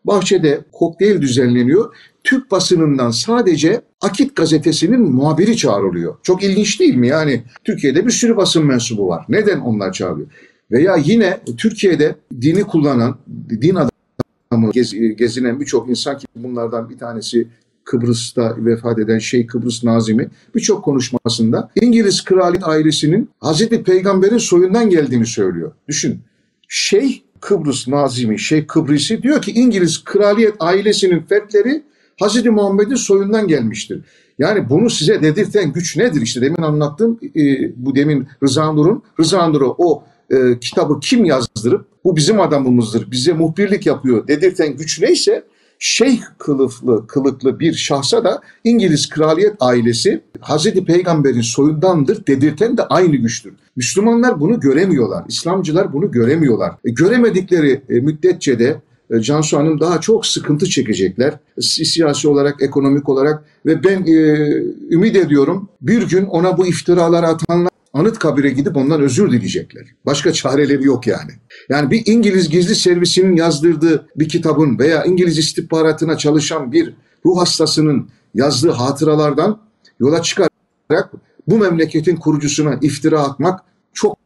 Bahçede 0.09 0.61
kokteyl 0.71 1.21
düzenleniyor. 1.21 1.95
Türk 2.23 2.51
basınından 2.51 3.11
sadece 3.11 3.81
Akit 4.01 4.35
gazetesinin 4.35 5.01
muhabiri 5.01 5.57
çağrılıyor. 5.57 6.15
Çok 6.23 6.43
ilginç 6.43 6.79
değil 6.79 6.95
mi? 6.95 7.07
Yani 7.07 7.43
Türkiye'de 7.63 8.05
bir 8.05 8.11
sürü 8.11 8.37
basın 8.37 8.65
mensubu 8.65 9.07
var. 9.07 9.25
Neden 9.29 9.59
onlar 9.59 9.93
çağırıyor? 9.93 10.27
Veya 10.71 10.95
yine 10.95 11.39
Türkiye'de 11.57 12.15
dini 12.41 12.63
kullanan, 12.63 13.17
din 13.61 13.75
adamı 13.75 14.71
gez, 14.71 14.93
gezinen 15.15 15.59
birçok 15.59 15.89
insan 15.89 16.17
ki 16.17 16.27
bunlardan 16.35 16.89
bir 16.89 16.97
tanesi 16.97 17.47
Kıbrıs'ta 17.83 18.55
vefat 18.57 18.99
eden 18.99 19.19
Şeyh 19.19 19.47
Kıbrıs 19.47 19.83
Nazimi 19.83 20.29
birçok 20.55 20.83
konuşmasında 20.85 21.69
İngiliz 21.75 22.23
kraliyet 22.23 22.67
ailesinin 22.67 23.29
Hazreti 23.39 23.83
Peygamber'in 23.83 24.37
soyundan 24.37 24.89
geldiğini 24.89 25.25
söylüyor. 25.25 25.71
Düşün. 25.87 26.19
Şeyh 26.67 27.21
Kıbrıs 27.41 27.87
Nazimi, 27.87 28.39
Şeyh 28.39 28.67
Kıbrıs'ı 28.67 29.23
diyor 29.23 29.41
ki 29.41 29.51
İngiliz 29.51 30.03
kraliyet 30.03 30.55
ailesinin 30.59 31.19
fertleri 31.19 31.83
Hazreti 32.19 32.49
Muhammed'in 32.49 32.95
soyundan 32.95 33.47
gelmiştir. 33.47 34.01
Yani 34.39 34.69
bunu 34.69 34.89
size 34.89 35.21
dedirten 35.21 35.73
güç 35.73 35.97
nedir? 35.97 36.21
İşte 36.21 36.41
demin 36.41 36.61
anlattığım 36.61 37.19
e, 37.35 37.71
bu 37.75 37.95
demin 37.95 38.27
Rıza 38.43 38.71
Nur'un, 38.71 39.03
Rıza 39.19 39.47
Nur'u 39.47 39.75
o 39.77 40.03
e, 40.29 40.59
kitabı 40.59 40.99
kim 40.99 41.25
yazdırıp 41.25 41.85
bu 42.03 42.15
bizim 42.15 42.41
adamımızdır, 42.41 43.11
bize 43.11 43.33
muhbirlik 43.33 43.85
yapıyor 43.85 44.27
dedirten 44.27 44.77
güç 44.77 45.01
neyse 45.01 45.43
şeyh 45.79 46.21
kılıflı, 46.37 47.07
kılıklı 47.07 47.59
bir 47.59 47.73
şahsa 47.73 48.23
da 48.23 48.41
İngiliz 48.63 49.09
kraliyet 49.09 49.55
ailesi 49.59 50.21
Hazreti 50.39 50.85
Peygamber'in 50.85 51.41
soyundandır 51.41 52.27
dedirten 52.27 52.77
de 52.77 52.83
aynı 52.83 53.15
güçtür. 53.15 53.53
Müslümanlar 53.75 54.39
bunu 54.39 54.59
göremiyorlar. 54.59 55.23
İslamcılar 55.27 55.93
bunu 55.93 56.11
göremiyorlar. 56.11 56.71
E, 56.85 56.89
göremedikleri 56.89 57.81
e, 57.89 57.93
müddetçe 57.93 58.59
de 58.59 58.81
e, 59.11 59.19
Cansu 59.19 59.57
Hanım 59.57 59.79
daha 59.79 60.01
çok 60.01 60.25
sıkıntı 60.25 60.65
çekecekler. 60.65 61.33
Siyasi 61.61 62.27
olarak, 62.27 62.61
ekonomik 62.61 63.09
olarak 63.09 63.43
ve 63.65 63.83
ben 63.83 64.05
e, 64.05 64.13
ümit 64.91 65.15
ediyorum 65.15 65.69
bir 65.81 66.09
gün 66.09 66.25
ona 66.25 66.57
bu 66.57 66.67
iftiraları 66.67 67.27
atanlar 67.27 67.68
anıt 67.93 68.19
kabire 68.19 68.49
gidip 68.49 68.77
ondan 68.77 69.01
özür 69.01 69.31
dileyecekler. 69.31 69.87
Başka 70.05 70.33
çareleri 70.33 70.85
yok 70.85 71.07
yani. 71.07 71.31
Yani 71.69 71.91
bir 71.91 72.03
İngiliz 72.05 72.49
gizli 72.49 72.75
servisinin 72.75 73.35
yazdırdığı 73.35 74.07
bir 74.15 74.29
kitabın 74.29 74.79
veya 74.79 75.03
İngiliz 75.03 75.37
istihbaratına 75.37 76.17
çalışan 76.17 76.71
bir 76.71 76.93
ruh 77.25 77.39
hastasının 77.39 78.09
yazdığı 78.33 78.71
hatıralardan 78.71 79.61
yola 79.99 80.21
çıkarak 80.21 81.11
bu 81.47 81.57
memleketin 81.57 82.15
kurucusuna 82.15 82.79
iftira 82.81 83.21
atmak 83.21 83.59
çok 83.93 84.17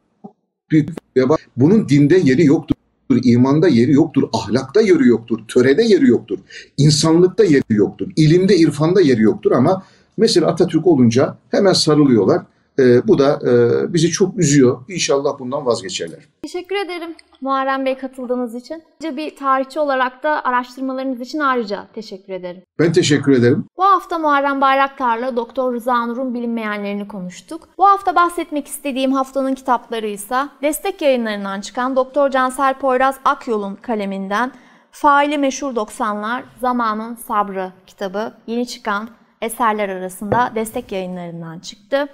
büyük 0.71 0.89
bir 1.15 1.23
Bunun 1.57 1.89
dinde 1.89 2.17
yeri 2.23 2.45
yoktur 2.45 2.75
imanda 3.23 3.67
yeri 3.67 3.91
yoktur, 3.91 4.23
ahlakta 4.33 4.81
yeri 4.81 5.07
yoktur, 5.07 5.39
törede 5.47 5.83
yeri 5.83 6.07
yoktur, 6.09 6.39
insanlıkta 6.77 7.43
yeri 7.43 7.63
yoktur, 7.69 8.11
ilimde, 8.15 8.57
irfanda 8.57 9.01
yeri 9.01 9.21
yoktur 9.21 9.51
ama 9.51 9.83
mesela 10.17 10.47
Atatürk 10.47 10.87
olunca 10.87 11.37
hemen 11.51 11.73
sarılıyorlar. 11.73 12.45
E, 12.79 13.07
bu 13.07 13.19
da 13.19 13.39
e, 13.49 13.93
bizi 13.93 14.11
çok 14.11 14.37
üzüyor. 14.37 14.81
İnşallah 14.89 15.39
bundan 15.39 15.65
vazgeçerler. 15.65 16.19
Teşekkür 16.41 16.75
ederim 16.75 17.15
Muharrem 17.41 17.85
Bey 17.85 17.97
katıldığınız 17.97 18.55
için. 18.55 18.83
Bir 19.01 19.35
tarihçi 19.35 19.79
olarak 19.79 20.23
da 20.23 20.45
araştırmalarınız 20.45 21.21
için 21.21 21.39
ayrıca 21.39 21.87
teşekkür 21.93 22.33
ederim. 22.33 22.61
Ben 22.79 22.93
teşekkür 22.93 23.31
ederim. 23.31 23.65
Bu 23.77 23.83
hafta 23.83 24.19
Muharrem 24.19 24.61
Bayraktar'la 24.61 25.35
Doktor 25.35 25.73
Rıza 25.73 26.05
Nur'un 26.05 26.33
bilinmeyenlerini 26.33 27.07
konuştuk. 27.07 27.69
Bu 27.77 27.85
hafta 27.85 28.15
bahsetmek 28.15 28.67
istediğim 28.67 29.13
haftanın 29.13 29.55
kitapları 29.55 30.07
ise 30.07 30.35
destek 30.61 31.01
yayınlarından 31.01 31.61
çıkan 31.61 31.95
Doktor 31.95 32.29
Cansel 32.29 32.73
Poyraz 32.73 33.19
Akyol'un 33.25 33.75
kaleminden 33.75 34.51
Faili 34.91 35.37
Meşhur 35.37 35.75
90'lar 35.75 36.41
Zamanın 36.61 37.15
Sabrı 37.15 37.71
kitabı 37.87 38.33
yeni 38.47 38.67
çıkan 38.67 39.09
eserler 39.41 39.89
arasında 39.89 40.51
destek 40.55 40.91
yayınlarından 40.91 41.59
çıktı. 41.59 42.07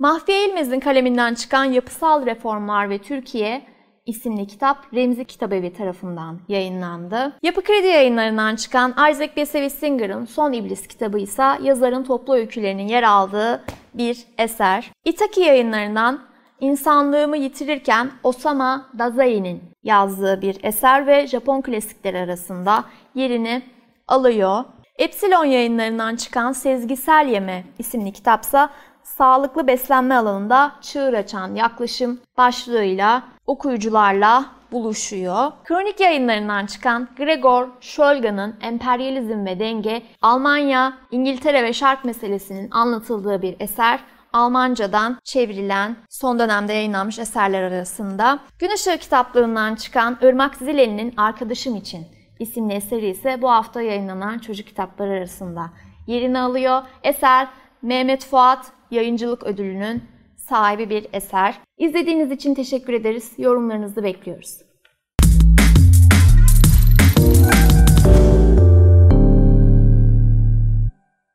Mahfiye 0.00 0.48
İlmez'in 0.48 0.80
kaleminden 0.80 1.34
çıkan 1.34 1.64
Yapısal 1.64 2.26
Reformlar 2.26 2.90
ve 2.90 2.98
Türkiye 2.98 3.62
isimli 4.06 4.46
kitap 4.46 4.94
Remzi 4.94 5.24
Kitabevi 5.24 5.72
tarafından 5.72 6.40
yayınlandı. 6.48 7.32
Yapı 7.42 7.62
Kredi 7.62 7.86
yayınlarından 7.86 8.56
çıkan 8.56 8.90
Isaac 8.90 9.36
Bashevis 9.36 9.74
Singer'ın 9.74 10.24
Son 10.24 10.52
İblis 10.52 10.86
kitabı 10.86 11.18
ise 11.18 11.42
yazarın 11.62 12.04
toplu 12.04 12.34
öykülerinin 12.34 12.88
yer 12.88 13.02
aldığı 13.02 13.64
bir 13.94 14.24
eser. 14.38 14.90
Itaki 15.04 15.40
yayınlarından 15.40 16.28
İnsanlığımı 16.60 17.36
Yitirirken 17.36 18.10
Osama 18.22 18.86
Dazai'nin 18.98 19.62
yazdığı 19.82 20.42
bir 20.42 20.56
eser 20.62 21.06
ve 21.06 21.26
Japon 21.26 21.60
klasikleri 21.60 22.18
arasında 22.18 22.84
yerini 23.14 23.62
alıyor. 24.08 24.64
Epsilon 24.98 25.44
yayınlarından 25.44 26.16
çıkan 26.16 26.52
Sezgisel 26.52 27.28
Yeme 27.28 27.64
isimli 27.78 28.12
kitapsa 28.12 28.70
sağlıklı 29.16 29.66
beslenme 29.66 30.14
alanında 30.14 30.72
çığır 30.80 31.14
açan 31.14 31.54
yaklaşım 31.54 32.20
başlığıyla 32.38 33.22
okuyucularla 33.46 34.44
buluşuyor. 34.72 35.52
Kronik 35.64 36.00
yayınlarından 36.00 36.66
çıkan 36.66 37.08
Gregor 37.16 37.68
Scholga'nın 37.80 38.56
Emperyalizm 38.60 39.46
ve 39.46 39.58
Denge, 39.58 40.02
Almanya, 40.22 40.98
İngiltere 41.10 41.62
ve 41.62 41.72
Şark 41.72 42.04
meselesinin 42.04 42.70
anlatıldığı 42.70 43.42
bir 43.42 43.56
eser. 43.60 44.00
Almancadan 44.32 45.18
çevrilen 45.24 45.96
son 46.08 46.38
dönemde 46.38 46.72
yayınlanmış 46.72 47.18
eserler 47.18 47.62
arasında. 47.62 48.38
Gün 48.58 48.70
Işığı 48.74 48.98
kitaplığından 48.98 49.74
çıkan 49.74 50.18
Irmak 50.22 50.54
Zileli'nin 50.54 51.14
Arkadaşım 51.16 51.76
İçin 51.76 52.06
isimli 52.38 52.74
eseri 52.74 53.08
ise 53.08 53.42
bu 53.42 53.50
hafta 53.50 53.82
yayınlanan 53.82 54.38
çocuk 54.38 54.66
kitapları 54.66 55.10
arasında 55.10 55.70
yerini 56.06 56.38
alıyor. 56.38 56.82
Eser 57.02 57.48
Mehmet 57.82 58.24
Fuat 58.24 58.72
Yayıncılık 58.90 59.42
Ödülü'nün 59.42 60.02
sahibi 60.36 60.90
bir 60.90 61.06
eser. 61.12 61.60
İzlediğiniz 61.78 62.30
için 62.30 62.54
teşekkür 62.54 62.92
ederiz. 62.92 63.32
Yorumlarınızı 63.38 64.02
bekliyoruz. 64.02 64.67